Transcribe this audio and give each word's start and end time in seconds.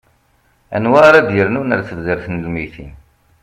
anwa 0.75 0.99
ara 1.07 1.27
d-yernun 1.27 1.73
ar 1.75 1.81
tebdart 1.87 2.25
n 2.27 2.39
lmeyytin 2.45 2.91